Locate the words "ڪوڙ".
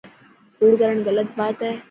0.57-0.71